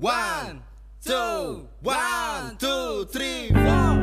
[0.00, 0.62] One,
[1.04, 4.00] two, one, two, three, four.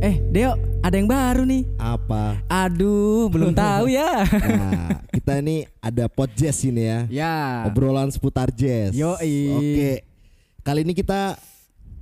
[0.00, 1.66] Eh, Deo, ada yang baru nih.
[1.76, 2.40] Apa?
[2.48, 4.22] Aduh, belum tahu ya.
[4.22, 4.99] Nah,
[5.30, 6.98] kita ini ada pod jazz ini ya.
[7.06, 7.34] ya.
[7.70, 8.90] Obrolan seputar jazz.
[8.98, 9.38] Yoi.
[9.54, 9.92] Oke.
[10.66, 11.38] Kali ini kita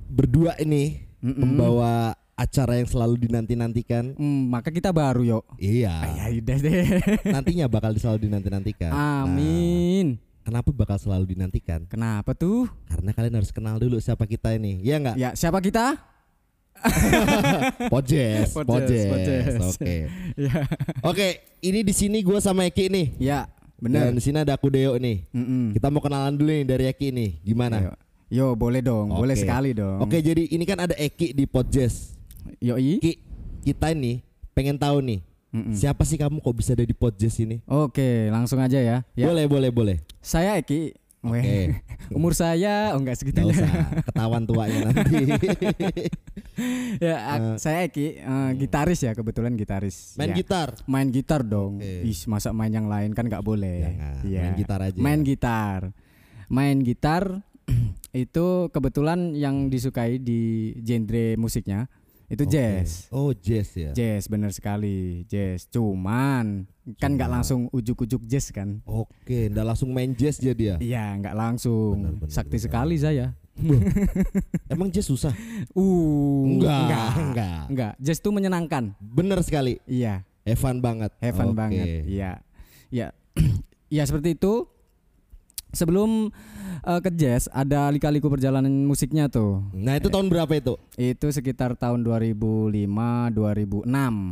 [0.08, 4.16] berdua ini membawa acara yang selalu dinanti-nantikan.
[4.16, 5.44] Hmm, maka kita baru, yuk.
[5.60, 5.92] Iya.
[6.08, 6.88] Ya udah deh.
[7.36, 8.96] Nantinya bakal selalu dinanti-nantikan.
[8.96, 10.16] Nah, Amin.
[10.40, 11.84] kenapa bakal selalu dinantikan?
[11.84, 12.64] Kenapa tuh?
[12.88, 14.80] Karena kalian harus kenal dulu siapa kita ini.
[14.80, 15.16] Iya enggak?
[15.20, 16.00] Ya, siapa kita?
[17.92, 18.54] Podjazz.
[18.54, 19.58] Podjazz.
[19.76, 19.94] Oke.
[20.38, 20.62] Ya.
[21.02, 21.26] Oke,
[21.58, 23.06] ini di sini gue sama Eki nih.
[23.18, 24.14] Ya, Dan benar.
[24.14, 25.26] di sini ada aku Deo nih.
[25.30, 25.74] Mm-mm.
[25.74, 27.30] Kita mau kenalan dulu nih dari Eki nih.
[27.42, 27.76] Gimana?
[27.80, 27.92] Yo.
[28.28, 29.10] Yo, boleh dong.
[29.10, 29.42] Boleh Oke.
[29.42, 29.98] sekali dong.
[29.98, 32.14] Oke, jadi ini kan ada Eki di Podjazz.
[32.58, 33.00] Yoi.
[33.00, 33.12] Ki,
[33.64, 35.20] kita ini pengen tahu nih.
[35.48, 35.72] Mm-mm.
[35.72, 37.58] Siapa sih kamu kok bisa ada di Podjazz ini?
[37.64, 39.00] Oke, langsung aja ya.
[39.16, 39.96] Ya, Boleh, boleh, boleh.
[40.20, 40.92] saya Eki.
[41.18, 41.82] Oke.
[42.16, 43.50] Umur saya oh enggak Gak segitunya.
[43.50, 43.70] usah
[44.06, 45.34] ketahuan tuanya nanti.
[47.00, 50.14] ya, ak- saya Eki, eh, gitaris ya kebetulan gitaris.
[50.14, 50.36] Main Ya.
[50.36, 50.68] gitar.
[50.84, 51.78] Main gitar dong.
[51.78, 52.02] Oke.
[52.02, 53.94] Ih, masa main yang lain kan nggak boleh.
[53.94, 54.40] Jangan, Iya.
[54.40, 54.98] main gitar aja.
[54.98, 55.80] Main gitar.
[56.48, 57.24] Main gitar
[58.16, 60.40] itu kebetulan yang disukai di
[60.80, 61.86] genre musiknya
[62.26, 62.52] itu Oke.
[62.52, 63.08] jazz.
[63.08, 63.90] Oh, jazz ya.
[63.92, 65.64] Jazz bener sekali, jazz.
[65.66, 68.80] Cuman kan nggak langsung ujuk-ujuk jazz kan?
[68.84, 70.76] Oke, ndak langsung main jazz jadi ya.
[70.78, 71.96] Iya, nggak langsung.
[71.96, 72.64] Bener, bener, Sakti bener.
[72.64, 73.26] sekali saya.
[74.72, 75.34] Emang jazz susah?
[75.74, 77.10] Uh, Enggak, enggak.
[77.18, 77.62] enggak.
[77.68, 78.94] Enggak, jazz itu menyenangkan.
[79.00, 79.82] Bener sekali.
[79.84, 80.22] Iya.
[80.48, 81.12] Evan banget.
[81.20, 81.56] Heaven Oke.
[81.58, 81.86] banget.
[82.08, 82.32] Iya.
[82.88, 83.08] Ya.
[83.96, 84.64] ya seperti itu.
[85.68, 86.32] Sebelum
[86.80, 89.60] eh, ke jazz ada lika-liku perjalanan musiknya tuh.
[89.70, 90.80] Nah, itu tahun berapa itu?
[90.94, 92.72] Itu sekitar tahun 2005
[93.30, 93.84] 2006.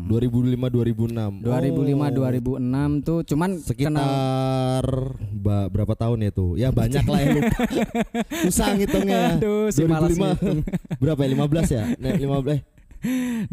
[0.09, 1.45] 2005 2006.
[1.45, 4.87] 2005 Oh, 2006 tuh cuman kenal Sekitar
[5.31, 6.51] ba- berapa tahun ya tuh?
[6.57, 7.57] Ya banyak lah ya lupa.
[8.49, 9.37] Susah ngitungnya.
[9.37, 10.17] Aduh, si malas 2005.
[10.17, 10.59] ngitung.
[10.97, 11.29] berapa ya?
[11.37, 11.85] 15 ya?
[12.01, 12.11] Nah,
[12.41, 12.61] 15 eh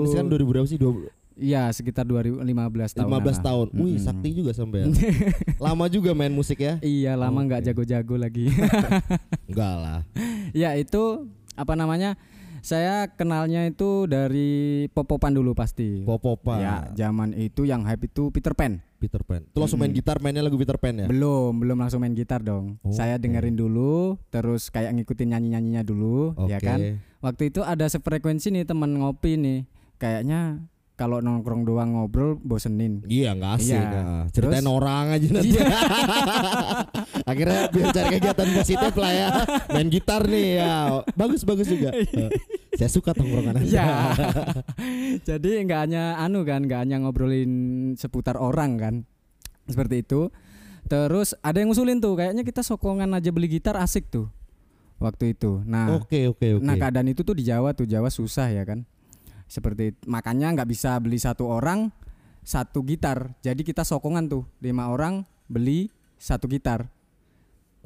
[0.00, 0.78] ini sekarang 2000 berapa sih?
[0.80, 1.06] 20,
[1.38, 3.08] Iya, sekitar 2015 tahun.
[3.08, 3.66] 15 tahun.
[3.78, 4.90] Wih, sakti juga sampai.
[5.64, 6.82] Lama juga main musik ya?
[6.82, 7.66] Iya, lama nggak Oke.
[7.70, 8.50] jago-jago lagi.
[9.50, 10.00] Enggak lah.
[10.66, 12.18] ya, itu apa namanya?
[12.58, 16.02] Saya kenalnya itu dari pop-popan dulu pasti.
[16.02, 16.58] Popopa.
[16.58, 18.82] Ya, zaman itu yang hype itu Peter Pan.
[18.98, 19.46] Peter Pan.
[19.46, 21.06] Itu langsung main gitar mainnya lagu Peter Pan ya?
[21.06, 22.82] Belum, belum langsung main gitar dong.
[22.82, 22.98] Oke.
[22.98, 26.50] Saya dengerin dulu, terus kayak ngikutin nyanyi-nyanyinya dulu, Oke.
[26.50, 26.98] ya kan?
[27.22, 29.58] Waktu itu ada sefrekuensi nih teman ngopi nih.
[30.02, 30.66] Kayaknya
[30.98, 33.06] kalau nongkrong doang ngobrol bosenin.
[33.06, 33.78] Iya nggak asik.
[33.78, 34.02] Iya.
[34.02, 34.24] ah.
[34.34, 34.74] Ceritain Terus?
[34.74, 35.58] orang aja nanti.
[37.30, 39.28] Akhirnya biar cari kegiatan positif lah ya.
[39.70, 40.74] Main gitar nih ya.
[41.14, 41.94] Bagus bagus juga.
[42.18, 42.30] Eh,
[42.74, 43.66] Saya suka tongkrongan Anda.
[43.66, 43.86] Iya.
[45.28, 47.50] Jadi nggak hanya anu kan, nggak hanya ngobrolin
[47.94, 48.94] seputar orang kan.
[49.70, 50.34] Seperti itu.
[50.90, 54.26] Terus ada yang ngusulin tuh, kayaknya kita sokongan aja beli gitar asik tuh.
[54.98, 55.62] Waktu itu.
[55.62, 56.64] Nah, Oke oke oke.
[56.66, 58.82] Nah keadaan itu tuh di Jawa tuh Jawa susah ya kan.
[59.48, 61.88] Seperti makanya nggak bisa beli satu orang
[62.44, 63.36] satu gitar.
[63.44, 66.88] Jadi kita sokongan tuh lima orang beli satu gitar.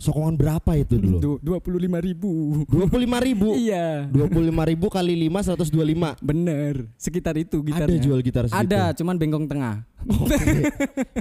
[0.01, 1.39] Sokongan berapa itu dulu?
[1.39, 2.65] Dua puluh lima ribu.
[2.67, 3.55] Dua puluh lima ribu.
[3.69, 4.09] iya.
[4.11, 6.19] Dua puluh lima ribu kali lima seratus dua lima.
[6.19, 6.91] Bener.
[6.99, 8.01] Sekitar itu Ada gitarnya.
[8.03, 8.63] jual gitar segitu.
[8.67, 9.87] Ada, cuman bengkong tengah.
[10.27, 10.67] Oke.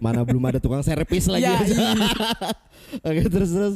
[0.01, 1.45] Mana belum ada tukang servis lagi.
[1.45, 1.93] Ya, iya.
[3.07, 3.75] Oke terus terus.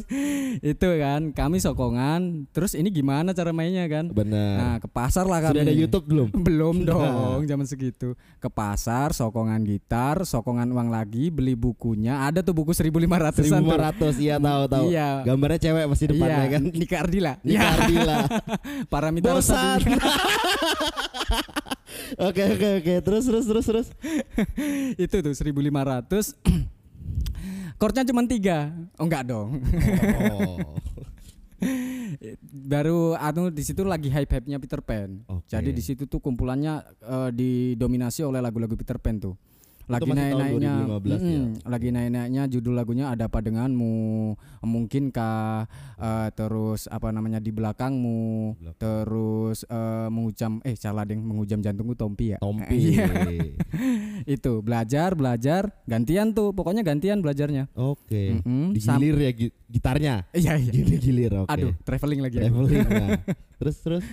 [0.66, 2.50] itu kan kami sokongan.
[2.50, 4.09] Terus ini gimana cara mainnya kan?
[4.09, 4.57] Benar.
[4.57, 5.62] Nah ke pasar lah kami.
[5.62, 6.27] Sudah ada YouTube belum?
[6.33, 8.17] Belum dong, zaman segitu.
[8.41, 12.25] Ke pasar, sokongan gitar, sokongan uang lagi, beli bukunya.
[12.25, 13.45] Ada tuh buku 1500-an.
[13.45, 13.77] Seribu tuh.
[13.77, 14.84] ratus iya tahu tahu.
[14.90, 15.23] Iya.
[15.25, 16.63] Gambarnya cewek pasti depannya iya, kan.
[16.72, 17.34] Nika Ardila.
[17.41, 17.68] Nika Iya.
[17.75, 18.18] Ardila.
[18.91, 19.79] Paramita Bosan.
[22.16, 23.88] Oke oke oke terus terus terus terus.
[25.03, 26.38] Itu tuh 1500.
[27.79, 28.72] Chordnya cuma tiga.
[28.95, 29.59] Oh enggak dong.
[30.22, 30.77] Oh.
[32.45, 35.24] Baru anu di situ lagi hype-hype-nya Peter Pan.
[35.27, 35.50] Oke.
[35.50, 39.36] Jadi di situ tuh kumpulannya eh, didominasi oleh lagu-lagu Peter Pan tuh.
[39.86, 41.42] Lagi naik-naiknya, 2015 ya?
[41.64, 48.22] Lagi naik-naiknya judul lagunya ada apa denganmu, mungkinkah, eh, terus apa namanya di belakangmu,
[48.58, 48.78] Belakang.
[48.78, 52.38] terus eh, mengucam, eh salah deng, menghujam jantungku Tompi ya.
[52.38, 52.98] Tompi.
[54.36, 57.70] Itu belajar, belajar, gantian tuh, pokoknya gantian belajarnya.
[57.74, 58.42] Oke.
[58.42, 60.16] Mm-mm, sam- Digilir ya gi- gitarnya.
[60.32, 60.72] Iya iya.
[60.72, 61.50] Gilir gilir oke.
[61.50, 62.38] Aduh, traveling lagi.
[62.42, 62.86] Traveling.
[62.86, 63.10] nah.
[63.62, 64.04] Terus terus.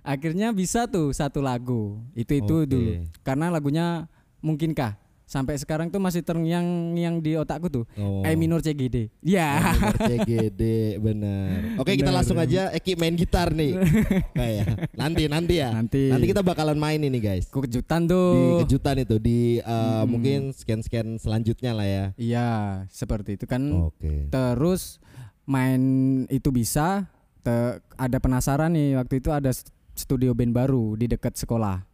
[0.00, 2.00] Akhirnya bisa tuh satu lagu.
[2.12, 2.68] Itu itu Oke.
[2.68, 2.90] dulu.
[3.20, 4.08] Karena lagunya
[4.40, 4.96] mungkinkah
[5.30, 7.84] sampai sekarang tuh masih terngiang-ngiang di otakku tuh.
[7.94, 8.26] Oh.
[8.26, 8.96] E minor C G D.
[9.22, 9.62] Ya.
[9.70, 10.62] Minor CGD
[10.98, 11.46] bener.
[11.80, 12.18] Oke kita Bener.
[12.18, 13.78] langsung aja Eki main gitar nih.
[14.38, 15.70] Kayak nanti nanti ya.
[15.70, 16.10] Nanti.
[16.10, 17.46] Nanti kita bakalan main ini guys.
[17.46, 18.66] kejutan Di tuh.
[18.66, 20.10] kejutan itu di uh, Hmm.
[20.10, 22.04] mungkin scan scan selanjutnya lah ya.
[22.16, 22.50] Iya,
[22.90, 23.62] seperti itu kan.
[23.86, 24.26] Oke.
[24.26, 24.98] Terus
[25.46, 25.80] main
[26.26, 27.06] itu bisa.
[27.40, 31.86] Te- ada penasaran nih waktu itu ada st- studio band baru di dekat sekolah.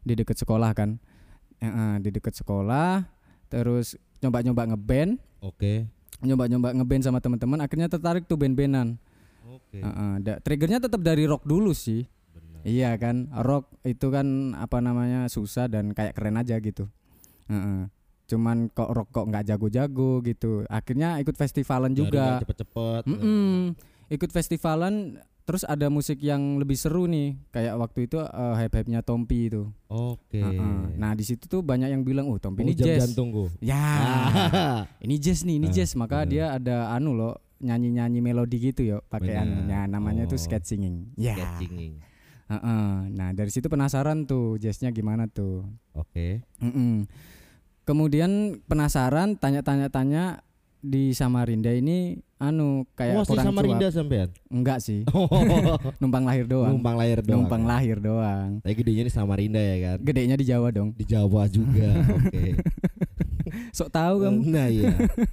[0.00, 0.96] Di dekat sekolah kan.
[1.58, 3.02] Eh, di dekat sekolah.
[3.48, 5.86] Terus nyoba-nyoba ngeband, Oke.
[6.22, 7.58] nyoba-nyoba ngeband sama teman-teman.
[7.64, 8.94] Akhirnya tertarik tuh band-bandan.
[9.48, 9.80] Oke.
[9.82, 12.06] Heeh, da- triggernya tetap dari rock dulu sih.
[12.66, 16.90] Iya kan, rock itu kan apa namanya susah dan kayak keren aja gitu.
[17.46, 17.86] Heeh.
[18.28, 20.66] Cuman kok rock kok nggak jago-jago gitu.
[20.68, 22.42] Akhirnya ikut festivalan juga.
[22.44, 23.02] Cepet-cepet.
[23.08, 23.72] Mm-mm.
[24.12, 25.16] Ikut festivalan,
[25.48, 27.40] terus ada musik yang lebih seru nih.
[27.48, 29.64] Kayak waktu itu uh, hype-hype-nya Tompi itu.
[29.88, 30.36] Oke.
[30.36, 30.92] Heeh.
[30.94, 33.08] Nah di situ tuh banyak yang bilang, oh Oh, Tompi ini jam jazz.
[33.08, 33.48] jantungku.
[33.58, 34.80] Ya, Ah.
[35.04, 35.96] ini jazz nih, ini Ah, jazz.
[35.96, 36.28] Maka bener.
[36.28, 39.42] dia ada anu loh nyanyi-nyanyi melodi gitu ya pakai Bener.
[39.42, 40.44] anunya namanya tuh Oh.
[40.44, 41.08] sketch singing.
[41.16, 41.32] Ya.
[41.34, 41.98] Sketching.
[42.46, 42.86] Heeh.
[43.10, 45.64] Nah dari situ penasaran tuh jazznya gimana tuh.
[45.90, 46.44] Oke.
[46.60, 47.08] Mm-mm.
[47.82, 50.44] Kemudian penasaran tanya-tanya-tanya
[50.80, 53.96] di Samarinda ini anu kayak Oh, si kurang Samarinda cuap.
[53.96, 54.28] sampean.
[54.48, 55.26] Enggak sih, Oh,
[55.98, 56.70] numpang lahir doang.
[56.72, 57.42] numpang lahir doang.
[57.42, 57.68] Numpang ya.
[57.68, 58.48] lahir doang.
[58.60, 59.96] Tapi gedenya di Samarinda ya kan.
[60.00, 60.88] Gedenya di Jawa dong.
[60.92, 61.90] Di Jawa juga.
[62.14, 62.54] Oke.
[63.72, 64.38] Sok tahu kamu.
[64.44, 64.92] Nah iya.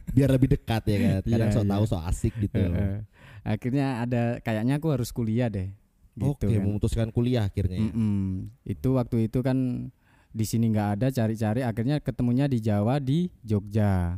[0.10, 1.20] Biar lebih dekat ya kan.
[1.22, 1.72] Kadang Iya, sok iya.
[1.72, 2.58] tahu sok asik gitu.
[2.58, 2.96] Heeh.
[3.44, 5.70] Akhirnya ada kayaknya aku harus kuliah deh.
[6.16, 6.64] Gitu Oke, kan.
[6.64, 7.76] memutuskan kuliah akhirnya.
[7.78, 7.86] ya.
[7.86, 8.50] Mm-mm.
[8.64, 9.92] Itu waktu itu kan
[10.32, 14.16] di sini nggak ada cari-cari akhirnya ketemunya di Jawa di Jogja.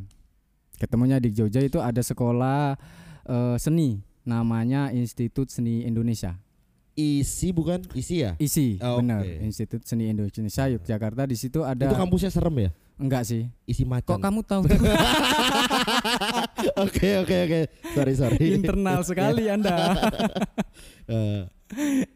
[0.77, 2.77] Ketemunya di Jogja itu ada sekolah
[3.25, 6.35] eh, seni namanya Institut Seni Indonesia.
[6.93, 7.81] Isi bukan?
[7.93, 8.33] Isi ya?
[8.37, 9.21] ISI, Oh, benar.
[9.21, 9.33] oke.
[9.45, 12.69] Institut Seni Indonesia Yogyakarta di situ ada Itu kampusnya serem ya?
[12.97, 13.45] enggak sih?
[13.63, 14.09] Isi macan.
[14.09, 14.61] Kok kamu tahu
[16.81, 17.59] Oke oke oke.
[17.93, 18.45] Sorry sorry.
[18.53, 19.77] internal sekali Anda?
[21.07, 21.41] Eh,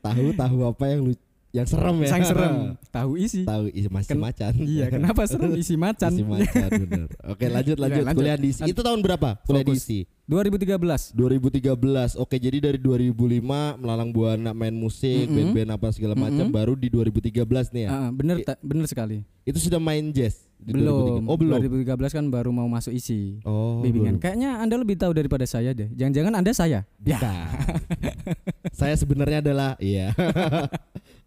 [0.04, 1.14] tahu tahu apa yang lu
[1.52, 2.08] yang serem ya?
[2.08, 2.54] Sang serem.
[2.96, 3.44] Tahu isi.
[3.44, 4.54] Tahu isi masih Ken- macan.
[4.56, 6.12] Iya, kenapa serem isi macan?
[6.12, 7.08] Isi macan bener.
[7.28, 8.04] Oke lanjut lanjut.
[8.08, 8.18] lanjut.
[8.18, 8.62] Kuliah di isi.
[8.64, 9.40] Itu tahun berapa?
[9.44, 10.00] Kuliah di isi.
[10.32, 11.12] 2013.
[11.12, 12.16] 2013.
[12.16, 13.44] Oke, jadi dari 2005
[13.76, 15.52] melalang buana main musik, Mm-mm.
[15.52, 16.56] band-band apa segala macam Mm-mm.
[16.56, 17.44] baru di 2013
[17.76, 17.90] nih ya.
[17.92, 19.28] Ah, bener bener sekali.
[19.44, 21.28] Itu sudah main jazz di belum.
[21.28, 21.28] 2013.
[21.28, 21.60] Oh, belum.
[21.84, 23.44] 2013 kan baru mau masuk isi.
[23.44, 24.16] Oh, bimbingan.
[24.16, 24.24] belum.
[24.24, 25.92] Kayaknya Anda lebih tahu daripada saya deh.
[25.92, 26.80] Jangan-jangan Anda saya.
[27.04, 27.20] Ya.
[27.20, 27.46] Bukan.
[28.82, 30.10] Saya sebenarnya adalah iya.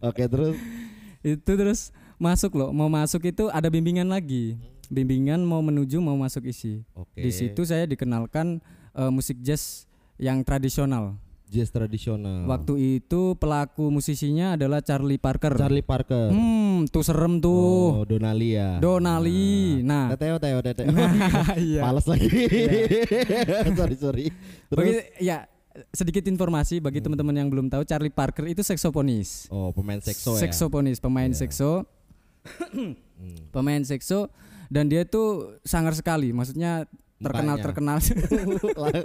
[0.05, 0.55] Oke, terus
[1.25, 1.89] Itu terus
[2.21, 2.69] masuk loh.
[2.69, 4.55] Mau masuk itu ada bimbingan lagi.
[4.87, 6.85] Bimbingan mau menuju mau masuk isi.
[6.93, 7.17] oke.
[7.17, 8.61] Di situ saya dikenalkan
[8.93, 9.89] eh, musik jazz
[10.21, 11.17] yang tradisional.
[11.45, 12.45] jazz tradisional.
[12.49, 15.53] Waktu itu pelaku musisinya adalah Charlie Parker.
[15.55, 16.33] Charlie Parker.
[16.33, 18.01] Hmm, tuh serem tuh.
[18.01, 18.81] Oh, Donali ya.
[18.81, 19.79] Donali.
[19.85, 20.89] Nah, Teteo, Teo, Teteo.
[21.69, 21.81] iya.
[21.85, 22.27] Males lagi.
[23.79, 24.25] sorry, sorry.
[24.67, 25.45] Terus Bagi ya
[25.91, 29.49] sedikit informasi bagi teman-teman yang belum tahu Charlie Parker itu seksoponis.
[29.49, 30.41] oh, pemain sekso ya.
[30.41, 31.39] Seksoponis, pemain Iya.
[31.43, 31.83] sekso.
[32.71, 32.93] Hmm.
[33.49, 34.29] Pemain sekso
[34.67, 35.23] dan dia itu
[35.63, 36.29] sangar sekali.
[36.29, 36.85] Maksudnya
[37.17, 37.97] terkenal terkenal.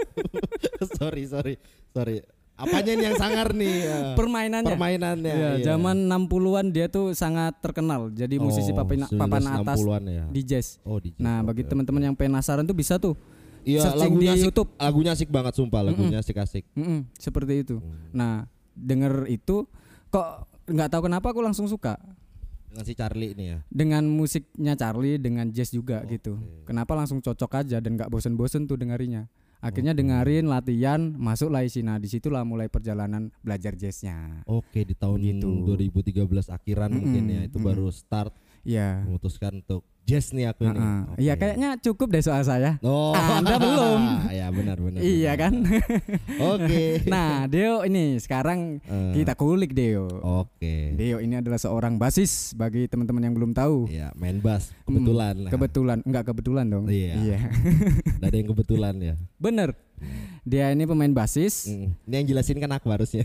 [0.98, 1.54] sorry, sorry.
[1.90, 2.16] Sorry.
[2.60, 3.74] Apanya yang sangar nih?
[3.80, 3.98] Ya.
[4.12, 4.68] Permainannya.
[4.68, 5.32] Permainannya.
[5.32, 5.64] Iya, iya.
[5.64, 8.12] zaman 60-an dia tuh sangat terkenal.
[8.12, 10.24] Jadi musisi Oh, papan, papan atas 1960-an ya.
[10.28, 10.76] di jazz.
[10.84, 11.24] Oh, di jazz.
[11.24, 13.16] Nah, bagi teman-teman yang penasaran tuh bisa tuh
[13.62, 14.68] Iya, searching lagunya di asik, YouTube.
[14.74, 16.64] Lagunya asik banget sumpah, lagunya asik-asik.
[16.72, 17.76] Mm-mm, seperti itu.
[17.78, 18.10] Hmm.
[18.10, 18.34] Nah,
[18.72, 19.68] denger itu
[20.08, 20.28] kok
[20.64, 21.98] nggak tahu kenapa aku langsung suka
[22.66, 23.58] Dengan si Charlie ini ya.
[23.66, 26.38] dengan musiknya Charlie dengan jazz juga gitu.
[26.62, 29.26] Kenapa langsung cocok aja dan nggak bosen-bosen tuh dengarinya.
[29.60, 31.82] Akhirnya dengerin latihan masuklah isi.
[31.82, 34.40] Nah di situlah mulai perjalanan belajar jazznya.
[34.46, 35.50] Oke, di tahun Gitu.
[35.68, 37.40] 2013 akhiran mungkin ya.
[37.44, 38.32] Itu Mm-mm, baru start
[38.62, 39.04] Iya.
[39.04, 40.74] memutuskan untuk jazz nih aku ini.
[40.74, 40.98] Heeh.
[41.06, 41.18] Oke.
[41.18, 42.76] Iya kayaknya cukup deh soal saya.
[42.80, 44.00] Oh, Anda belum.
[44.28, 44.98] ya benar benar.
[44.98, 45.52] Iya kan?
[46.52, 47.04] Oke.
[47.06, 50.08] nah, Deo ini sekarang Eh, kita kulik Deo.
[50.20, 50.94] Oke.
[50.94, 53.86] Deo ini adalah seorang basis bagi teman-teman yang belum tahu.
[53.86, 55.50] Iya, main bass kebetulan lah.
[55.50, 56.84] Kebetulan, enggak kebetulan dong.
[56.86, 57.38] Iya.
[58.18, 59.14] Nggak ada yang kebetulan ya.
[59.36, 59.70] Bener.
[60.40, 61.92] Dia ini pemain basis, Mm.
[62.08, 63.20] Ini yang jelasin kan aku harusnya.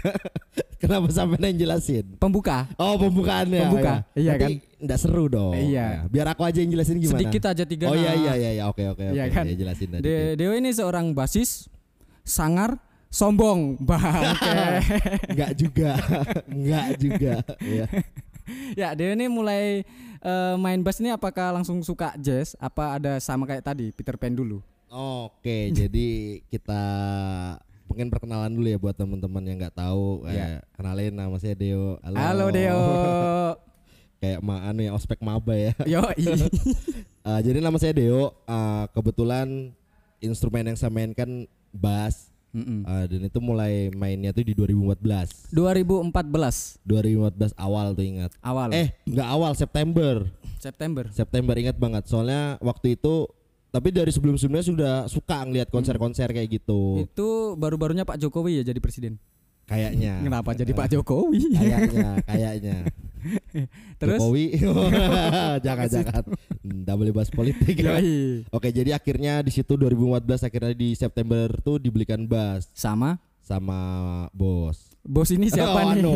[0.76, 2.20] Kenapa sampai yang jelasin?
[2.20, 2.68] pembuka.
[2.76, 3.64] Oh pembukaannya.
[3.64, 5.56] Pembuka, iya Berarti nggak seru dong.
[5.56, 6.04] Iya.
[6.04, 7.22] Ya, Biar aku aja yang jelasin gimana.
[7.22, 9.16] Sedikit aja tiga Oh iya iya iya iya oke oke oke.
[9.16, 9.46] Iya kan?
[9.46, 10.02] Ya, jelasin tadi.
[10.02, 11.70] De- Deo ini seorang basis,
[12.22, 14.58] sangar, sombong, bangke.
[15.30, 15.92] Enggak juga.
[16.52, 17.34] Enggak juga.
[17.62, 17.86] Iya.
[18.74, 19.86] ya, Deo ini mulai
[20.20, 22.58] eh, main bass ini apakah langsung suka jazz?
[22.58, 24.60] Apa ada sama kayak tadi Peter Pan dulu?
[24.90, 26.08] Oke, jadi
[26.48, 26.82] kita
[27.86, 30.24] mungkin perkenalan dulu ya buat teman-teman yang nggak tahu.
[30.26, 30.58] Iya.
[30.58, 32.02] Eh, kenalin nama saya Deo.
[32.02, 32.16] Halo.
[32.16, 32.82] Halo Deo.
[34.20, 35.74] Kayak ma anu ya ospek maba ya.
[35.94, 36.02] Yo,
[37.26, 38.34] Eh, jadi nama saya Deo.
[38.46, 39.72] Eh, kebetulan
[40.24, 42.32] instrumen yang saya mainkan bass.
[42.56, 45.52] Eh, dan itu mulai mainnya tuh di 2014.
[45.52, 48.32] 2014 2014 awal tuh ingat.
[48.40, 50.24] awal Eh, nggak awal September.
[50.64, 51.12] September.
[51.12, 52.08] September ingat banget.
[52.08, 53.28] Soalnya waktu itu
[53.76, 57.04] tapi dari sebelum-sebelumnya sudah suka ngeliat konser-konser kayak gitu.
[57.04, 59.20] Itu baru-barunya Pak Jokowi ya jadi presiden.
[59.68, 60.24] Kayaknya.
[60.24, 61.52] Kenapa jadi Pak Jokowi?
[61.52, 62.78] Kayaknya, kayaknya.
[64.02, 64.20] Terus?
[64.20, 64.46] Jokowi.
[65.66, 66.24] Jangan jangan.
[66.62, 67.98] Nggak boleh bahas politik ya.
[68.50, 73.18] Oke jadi akhirnya di situ 2014 akhirnya di September tuh dibelikan bass sama?
[73.42, 73.78] Sama
[74.34, 74.90] bos.
[75.06, 76.02] Bos ini siapa Oh, nih?
[76.02, 76.16] anu.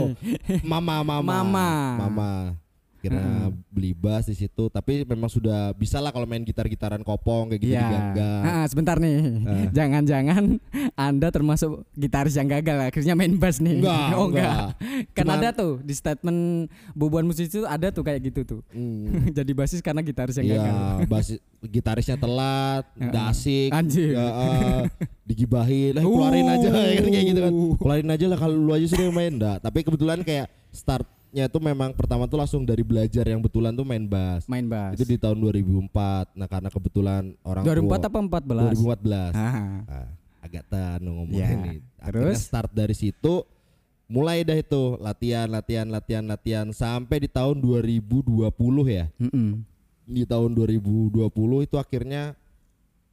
[0.66, 1.22] mama mama.
[1.22, 1.70] Mama.
[1.98, 2.32] mama
[3.00, 3.24] kira
[3.65, 7.72] beli bass di situ tapi memang sudah bisa lah kalau main gitar-gitaran kopong kayak gitu
[7.72, 7.82] Iya.
[7.82, 9.15] diganggang Ah, sebentar nih.
[9.41, 9.65] Ah.
[9.77, 10.44] Jangan-jangan
[10.94, 13.79] Anda termasuk gitaris yang gagal akhirnya main bass nih.
[13.79, 14.56] Enggak, oh enggak.
[15.12, 16.39] Kan Cuman- ada tuh di statement
[16.91, 18.62] bubuan musisi itu ada tuh kayak gitu tuh.
[18.70, 19.32] Hmm.
[19.38, 21.08] jadi basis karena gitaris yang Iya, gagal.
[21.08, 21.27] bass
[21.62, 24.15] gitarisnya telat, nggak asik, Anjir.
[24.15, 24.82] ya, eh,
[25.25, 27.53] digibahin, eh, keluarin aja ya kan kayak gitu kan.
[27.53, 27.74] Uh.
[27.75, 29.60] Keluarin aja lah kalau lu aja sudah main enggak.
[29.60, 30.48] Tapi kebetulan kayak
[31.29, 34.50] startnya tuh memang pertama tuh langsung dari belajar yang betulan tuh main bass.
[34.50, 34.98] Main bass.
[34.98, 36.33] Itu di tahun 2004.
[36.33, 38.74] Nah, karena kebetulan orang 2004 tua apa 14?
[38.74, 39.38] 2014.
[39.38, 39.53] Ah.
[39.86, 40.07] Ah,
[40.41, 41.77] agak tanu ngomongin Ya, nih.
[42.01, 42.41] Akhirnya terus?
[42.41, 43.45] start dari situ
[44.09, 48.50] mulai dah itu latihan latihan latihan latihan sampai di tahun 2020
[48.89, 49.05] ya.
[49.21, 49.62] Mm-mm.
[50.09, 51.29] Di tahun 2020
[51.62, 52.33] itu akhirnya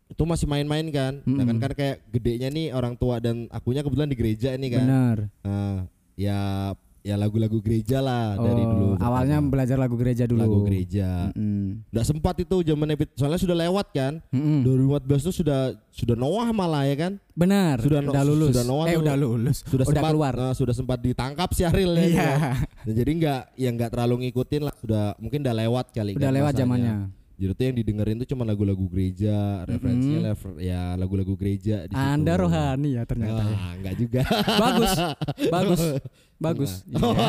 [0.09, 1.21] itu masih main-main kan.
[1.29, 4.87] Nah kan kan kayak gedenya nih orang tua dan akunya kebetulan di gereja ini kan.
[4.89, 5.19] Benar.
[5.45, 5.77] Nah,
[6.17, 6.73] ya
[7.07, 8.87] ya lagu-lagu gereja lah dari Oh, dulu.
[8.99, 9.53] awalnya pertama.
[9.55, 10.41] belajar lagu gereja dulu.
[10.43, 11.31] lagu gereja.
[11.33, 11.87] Mm.
[11.89, 14.19] Nggak sempat itu zaman soalnya sudah lewat kan.
[14.35, 14.67] Mm-mm.
[14.67, 17.13] 2014 itu sudah sudah Noah malah ya kan.
[17.33, 17.79] Benar.
[17.79, 18.51] Sudah Udah, no- lulus.
[18.51, 19.03] sudah Noah eh tuh.
[19.07, 19.57] udah lulus.
[19.63, 20.35] sudah, udah sempat keluar.
[20.35, 22.03] eh, sudah sempat ditangkap si Ariel ya.
[22.03, 22.27] Iya.
[22.27, 22.41] kan?
[22.83, 26.35] Nah, jadi nggak yang nggak terlalu ngikutin lah sudah mungkin udah lewat kali Udah kan
[26.35, 26.97] lewat zamannya.
[27.37, 32.01] Jadi tuh yang didengerin tuh cuma lagu-lagu gereja, referensinya lever- ya lagu-lagu gereja di situ.
[32.01, 33.45] Anda rohani ya ternyata.
[33.45, 33.53] ya.
[33.53, 34.23] Ah, enggak juga.
[34.57, 34.93] Bagus.
[35.53, 35.81] Bagus.
[36.37, 36.85] Bagus.
[36.93, 37.17] Oh.
[37.17, 37.29] Iya.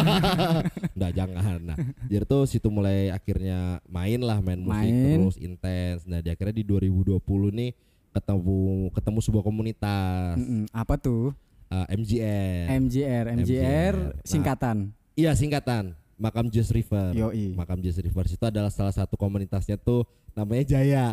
[0.95, 1.59] Enggak jangan.
[1.63, 5.17] Nah, jadi tuh situ mulai akhirnya main lah main musik Main.
[5.23, 5.99] terus intens.
[6.03, 7.19] Nah, di akhirnya di 2020
[7.55, 7.71] nih
[8.11, 10.65] ketemu ketemu sebuah komunitas Mm-mm.
[10.73, 11.31] Apa tuh?
[11.69, 12.65] uh, MGR.
[12.73, 13.25] MJR.
[13.37, 13.95] MJR MJR.
[14.25, 14.89] singkatan.
[15.13, 17.13] Iya singkatan Makam Jazz River.
[17.13, 17.53] Yoi.
[17.53, 20.01] Makam Jazz River itu adalah salah satu komunitasnya tuh
[20.33, 21.07] namanya Jaya.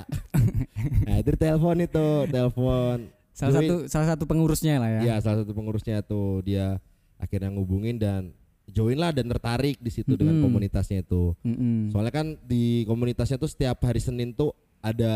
[1.06, 2.98] nah itu telepon itu telepon.
[3.36, 5.00] Salah Doi- satu salah satu pengurusnya lah ya.
[5.04, 6.80] Iya salah satu pengurusnya tuh dia
[7.24, 10.44] akhirnya ngubungin dan join lah dan tertarik di situ dengan Mm-mm.
[10.44, 11.32] komunitasnya itu.
[11.40, 11.88] Mm-mm.
[11.88, 15.14] Soalnya kan di komunitasnya tuh setiap hari Senin tuh ada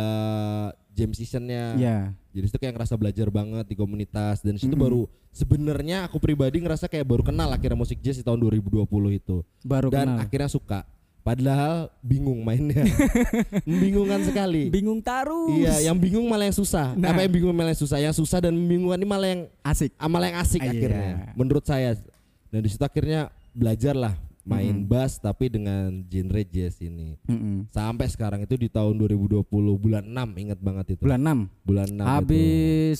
[0.90, 1.76] jam seasonnya.
[1.76, 1.98] Iya.
[2.32, 4.84] Jadi itu kayak ngerasa belajar banget di komunitas dan situ Mm-mm.
[4.84, 5.00] baru
[5.30, 8.84] sebenarnya aku pribadi ngerasa kayak baru kenal akhirnya musik jazz di tahun 2020
[9.14, 10.24] itu Baru dan kenal.
[10.24, 10.80] akhirnya suka.
[11.28, 12.88] Padahal bingung mainnya,
[13.68, 14.72] membingungkan sekali.
[14.72, 15.52] Bingung terus.
[15.52, 16.96] Iya, yang bingung malah yang susah.
[16.96, 17.12] Nah.
[17.12, 18.00] Apa yang bingung malah yang susah?
[18.00, 19.92] Yang susah dan membingungkan ini malah yang asik.
[19.94, 20.72] ah, malah yang asik Ah, iya.
[20.72, 21.12] akhirnya.
[21.36, 22.00] Menurut saya.
[22.48, 27.20] Dan di situ akhirnya belajar lah main bass tapi dengan genre jazz ini.
[27.28, 27.68] Mm-mm.
[27.68, 29.44] Sampai sekarang itu di tahun 2020
[29.76, 31.04] bulan 6 ingat banget itu.
[31.04, 31.68] Bulan 6.
[31.68, 32.08] Bulan 6 itu.
[32.08, 32.98] Habis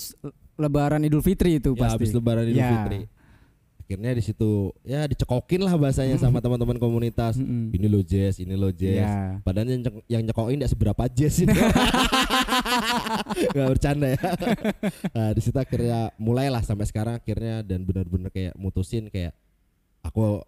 [0.61, 1.95] lebaran Idul Fitri itu ya, pasti.
[1.97, 2.69] habis lebaran Idul Ya.
[2.77, 3.01] Fitri.
[3.89, 7.41] Akhirnya di situ ya dicekokin lah bahasanya sama teman-teman komunitas.
[7.41, 7.73] Mm-mm.
[7.73, 9.01] Ini lo jazz, ini lo jazz.
[9.01, 9.41] Ya.
[9.41, 11.57] Padahal yang, yang nyekokin tidak seberapa jazz itu.
[13.57, 14.21] Gak bercanda ya.
[15.17, 19.33] nah, di situ akhirnya mulailah sampai sekarang akhirnya dan benar-benar kayak mutusin kayak
[20.05, 20.45] aku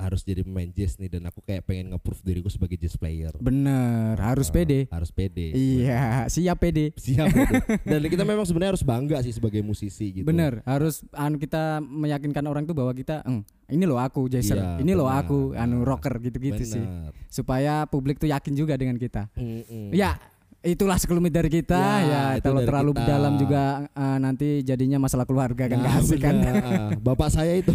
[0.00, 3.30] harus jadi pemain jazz nih dan aku kayak pengen nge-proof diriku sebagai jazz player.
[3.36, 4.80] Bener, harus Ah, pede.
[4.88, 5.52] Harus pede.
[5.52, 6.96] Iya, siap pede.
[6.98, 7.54] Siap itu.
[7.90, 10.24] Dan kita memang sebenarnya harus bangga sih sebagai musisi gitu.
[10.24, 14.80] Bener, harus anu kita meyakinkan orang tuh bahwa kita, "Eng, ini loh aku jazzer, Iya,
[14.80, 16.84] ini loh aku anu rocker gitu-gitu sih.
[17.28, 19.28] Supaya publik tuh yakin juga dengan kita.
[19.34, 19.92] Mm-mm.
[19.92, 20.16] Ya,
[20.60, 21.76] itulah sekelumit dari kita.
[22.02, 23.06] Ya, Ya, kalau terlalu kita.
[23.06, 26.34] dalam juga eh, nanti jadinya masalah keluarga kan Nah, gak asik kan.
[27.06, 27.72] Bapak saya itu.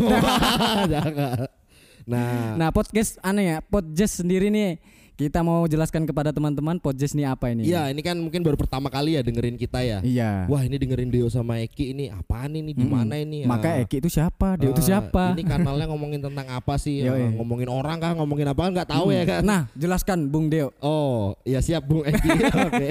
[2.05, 4.77] Nah, Nah, podcast aneh ya, podcast sendiri nih
[5.15, 7.63] kita mau jelaskan kepada teman-teman podcast ini apa ini?
[7.63, 10.03] iya ini kan mungkin baru pertama kali ya dengerin kita ya.
[10.03, 10.43] Iya.
[10.45, 13.47] Wah ini dengerin Deo sama Eki ini apaan ini di mana ini?
[13.47, 14.59] Maka Ah, Eki itu siapa?
[14.59, 15.31] Dia itu ah, siapa?
[15.31, 16.99] Ini kanalnya ngomongin tentang apa sih?
[16.99, 17.15] Yoi.
[17.15, 18.11] Ah, ngomongin orang kah?
[18.11, 18.67] Ngomongin apa?
[18.67, 19.15] Nggak tahu Hmm.
[19.15, 19.41] ya kan?
[19.41, 20.75] Nah, jelaskan Bung Deo.
[20.83, 22.29] Oh, ya siap Bung Eki.
[22.67, 22.87] Oke.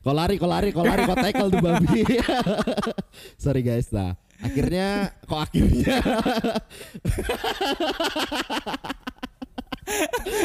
[0.00, 2.08] Kau lari, kau lari, kau lari, kau tackle tuh babi.
[3.44, 4.16] Sorry guys, nah.
[4.40, 4.88] Akhirnya
[5.22, 5.96] kok akhirnya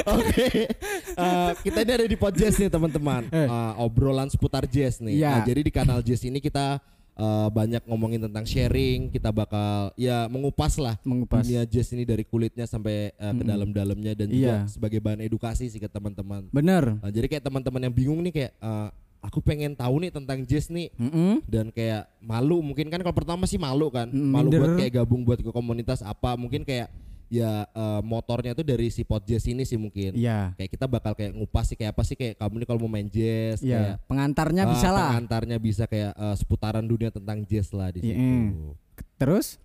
[0.05, 0.67] Oke,
[1.15, 3.29] Eh, kita ini ada di podcast nih teman-teman.
[3.29, 3.47] Eh,
[3.77, 5.21] obrolan seputar jazz nih.
[5.21, 5.31] Iya.
[5.31, 6.81] Nah, jadi di kanal jazz ini kita
[7.15, 11.45] eh, banyak ngomongin tentang sharing, kita bakal ya mengupas lah Mengupas.
[11.45, 14.67] dunia jazz ini dari kulitnya sampai eh, ke dalam-dalamnya dan juga Iya.
[14.67, 16.49] sebagai bahan edukasi sih ke teman-teman.
[16.51, 16.99] Bener.
[16.99, 18.89] Nah, jadi kayak teman-teman yang bingung nih kayak eh,
[19.25, 21.41] aku pengen tahu nih tentang jazz nih Mm-mm.
[21.43, 25.21] dan kayak malu mungkin kan kalau pertama sih malu kan Mm, malu buat kayak gabung
[25.21, 26.93] buat ke komunitas apa mungkin kayak
[27.25, 30.53] ya eh, motornya tuh dari si pot jazz ini sih mungkin Iya.
[30.53, 33.07] kayak kita bakal kayak ngupas sih kayak apa sih kayak kamu nih kalau mau main
[33.07, 33.73] jazz Iya.
[33.75, 35.09] kayak Pengantarnya ah, bisa lah.
[35.09, 38.77] pengantarnya bisa kayak eh, seputaran dunia tentang jazz lah di situ Iya.
[39.17, 39.57] Terus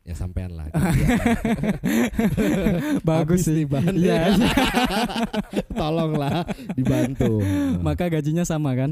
[0.00, 0.66] ya sampean lah
[3.08, 3.54] bagus Habis sih.
[3.62, 4.00] nih bahannya.
[4.00, 4.22] Iya.
[5.80, 7.40] tolonglah dibantu
[7.80, 8.90] Maka gajinya sama kan?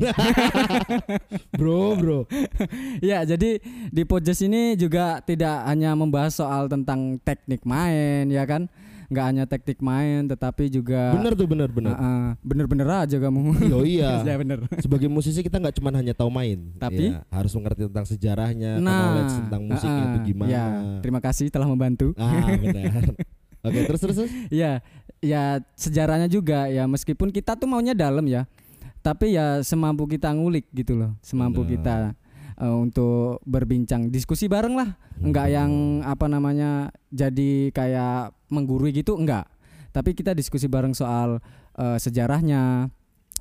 [1.57, 2.21] bro bro
[3.01, 8.69] Ya, jadi di podcast ini juga tidak hanya membahas soal tentang teknik main, ya kan?
[9.09, 13.41] Nggak hanya teknik main, tetapi juga bener tuh bener bener Heeh, bener-bener aja kamu.
[13.65, 14.21] Yo, iya.
[14.29, 14.69] ya bener.
[14.79, 17.17] sebagai musisi kita nggak cuma hanya tahu main Tapi?
[17.17, 20.65] Ya, harus mengerti tentang sejarahnya Nah, knowledge tentang musiknya heeh, itu gimana Ya,
[21.01, 22.13] terima kasih telah membantu.
[22.21, 23.17] ah benar
[23.67, 24.85] oke terus terus terus Ya,
[25.19, 28.45] ya sejarahnya juga ya meskipun kita tuh maunya dalam ya.
[28.99, 31.73] Tapi ya semampu kita ngulik gitu loh, semampu Benar.
[31.73, 31.95] kita
[32.59, 34.91] eh, untuk berbincang, diskusi bareng lah.
[35.23, 35.55] Enggak Hmm.
[35.55, 35.73] yang
[36.07, 39.47] apa namanya jadi kayak menggurui gitu enggak.
[39.95, 41.41] Tapi kita diskusi bareng soal
[41.79, 42.91] eh, sejarahnya,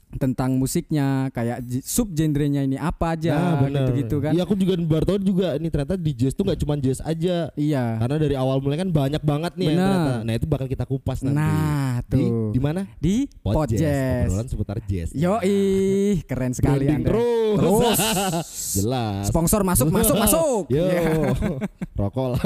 [0.09, 4.31] tentang musiknya, kayak sub genrenya ini apa aja nah gitu-gitu kan.
[4.31, 7.51] iya aku juga baru tahu juga ini ternyata di jazz tuh nggak cuma jazz aja
[7.53, 7.99] Iya.
[7.99, 9.91] karena dari awal mulai kan banyak banget nih yang Benar.
[9.91, 12.49] ternyata nah itu bakal kita kupas nanti Nah, tuh.
[12.49, 14.25] di mana Di Pod Jazz, podcast.
[14.25, 17.09] obrolan seputar jazz Yo ih, keren sekali Branding Anda.
[17.11, 17.97] terus Terus.
[18.77, 20.63] jelas Sponsor masuk, masuk, masuk.
[20.73, 21.35] yo Ya.
[21.99, 22.39] rokok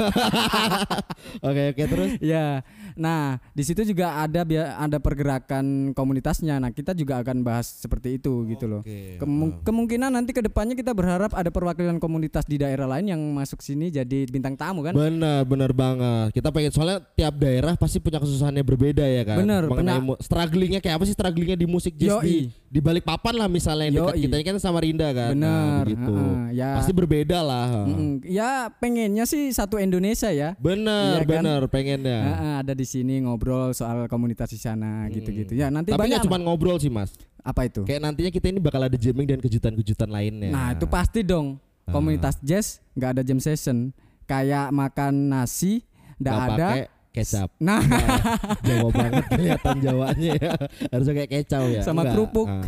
[1.40, 4.42] oke oke terus Ya, nah di situ juga ada
[4.76, 6.56] ada pergerakan komunitasnya.
[6.56, 8.80] Nah kita juga akan bahas seperti itu gitu loh.
[8.80, 9.16] Oke.
[9.16, 13.60] Kemu- kemungkinan nanti ke depannya kita berharap ada perwakilan komunitas di daerah lain yang masuk
[13.60, 14.92] sini jadi bintang tamu kan?
[14.92, 16.34] Benar, benar banget.
[16.34, 19.38] Kita pengen soalnya tiap daerah pasti punya kesusahannya berbeda ya kan.
[19.40, 23.36] Bener, Mengenai mu- strugglingnya kayak apa sih strugglingnya di musik jazz di, di balik papan
[23.36, 25.32] lah misalnya yang dekat kita ini kan sama Rinda kan.
[25.32, 26.14] Nah, Bener, begitu.
[26.14, 26.70] heeh, ya.
[26.76, 27.66] Pasti berbeda lah.
[27.86, 28.12] Mm-mm.
[28.24, 30.54] Ya pengennya sih satu Indonesia ya.
[30.58, 31.30] Bener, Iya kan?
[31.30, 32.20] bener pengennya.
[32.22, 35.52] Heeh, ada di sini ngobrol soal komunitas di sana gitu-gitu.
[35.52, 35.96] Ya nanti Hmm.
[35.96, 37.12] Tapi banyak cuma ngobrol sih mas.
[37.40, 37.82] apa itu?
[37.82, 40.48] Kayak nantinya kita ini bakal ada jamming dan kejutan-kejutan lainnya.
[40.48, 41.90] Nah itu pasti dong Ah.
[41.90, 43.90] komunitas jazz nggak ada jam session
[44.24, 45.82] kayak makan nasi
[46.16, 46.68] nggak ada
[47.10, 47.50] kecap.
[47.58, 48.08] nah Nah,
[48.62, 50.52] Jawa banget kelihatan Jawanya ya.
[50.88, 51.82] Harusnya kayak kecau ya.
[51.82, 52.14] Sama Enggak.
[52.14, 52.46] kerupuk.
[52.46, 52.62] Ah.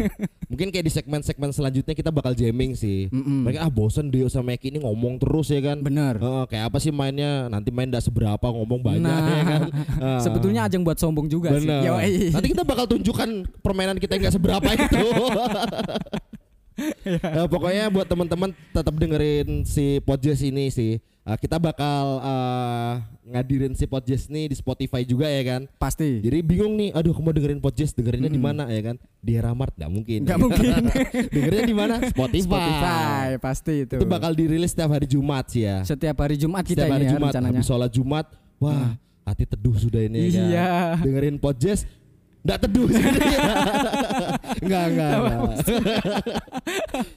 [0.54, 3.10] Mungkin kayak di segmen-segmen selanjutnya kita bakal jamming sih.
[3.10, 3.42] Mm-mm.
[3.42, 5.82] Mereka ah bosen Dio sama Eki ini ngomong terus ya kan.
[5.82, 7.50] bener Heeh, kayak apa sih mainnya?
[7.50, 9.62] Nanti main ndak seberapa ngomong banyak Nah, ya kan.
[9.98, 10.20] Ah.
[10.22, 11.82] sebetulnya ajang buat sombong juga Bener.
[11.82, 12.14] sih Yoi.
[12.30, 13.28] Nanti kita bakal tunjukkan
[13.60, 15.02] permainan kita yang nggak seberapa itu.
[17.06, 20.98] Ya, pokoknya buat teman-teman tetap dengerin si Podjazz ini sih.
[21.24, 25.64] Ah, kita bakal ah, ngadirin si Podjazz nih di Spotify juga ya kan.
[25.80, 28.96] pasti Jadi bingung nih, aduh mau dengerin Podjazz, dengerinnya di mana ya kan?
[29.24, 30.20] Di Eramart nggak mungkin.
[30.28, 30.64] nggak mungkin
[31.34, 31.94] dengerinnya di mana?
[32.12, 32.44] Spotify.
[32.44, 35.80] Spotify pasti itu Itu bakal dirilis setiap hari Jumat sih ya.
[35.86, 38.26] setiap hari Jumat kita setiap hari ini ya Jumat rencananya habis sholat Jumat,
[38.60, 38.92] wah
[39.24, 40.44] hati teduh sudah ini ya kan.
[40.44, 40.68] Iya.
[41.00, 41.88] Dengerin Podjazz
[42.44, 43.04] Nggak teduh sih
[44.60, 45.10] Enggak, enggak.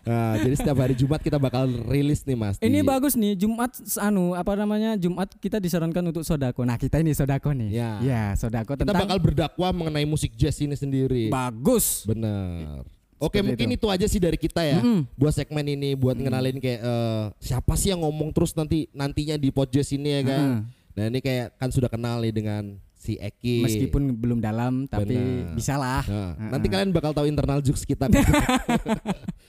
[0.04, 2.56] Nah, jadi setiap hari Jumat kita bakal rilis nih Mas.
[2.60, 6.98] ini di- bagus nih Jumat anu apa namanya Jumat kita disarankan untuk sodako nah kita
[6.98, 7.92] ini sodako nih Ya.
[8.00, 11.28] ya sodako Kita tentang bakal berdakwah mengenai musik jazz ini sendiri.
[11.28, 12.88] bagus Bener.
[13.18, 13.88] Oke Seperti mungkin itu.
[13.90, 15.10] aja sih dari kita ya Mm-mm.
[15.12, 19.50] buat segmen ini buat ngenalin kayak eh, siapa sih yang ngomong terus nanti nantinya di
[19.50, 20.42] podcast ini ya kan.
[20.48, 20.60] Mm.
[20.94, 23.62] Nah ini kayak kan sudah kenal nih dengan si Eki.
[23.62, 25.54] meskipun belum dalam tapi Bener.
[25.54, 28.10] bisa lah Nah, nanti kalian bakal tahu internal jokes kita.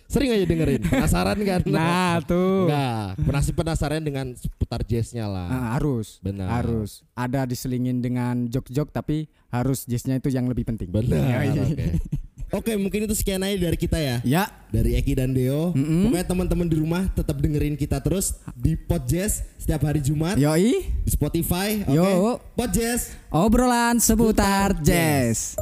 [0.08, 0.80] Sering aja dengerin.
[0.82, 1.60] Penasaran kan?
[1.64, 5.48] nah tuh Enggak, penasi penasaran dengan seputar jazznya lah.
[5.48, 6.48] Ah, harus Benar.
[6.50, 11.44] harus ada diselingin dengan jok-jok tapi harus jazznya itu yang lebih penting Benar.
[11.52, 11.96] Yoi.
[12.52, 12.76] Oke.
[12.76, 14.16] Mungkin itu sekian aja dari kita ya.
[14.24, 15.72] ya Dari Eki dan Deo.
[15.72, 20.84] Pokoknya teman-teman di rumah tetap dengerin kita terus di Pod Jazz setiap hari Jumat yoi
[21.04, 21.84] di Spotify.
[21.84, 21.96] Oke.
[21.96, 22.40] Yo.
[22.56, 23.12] Pod Jazz.
[23.28, 25.56] obrolan seputar jazz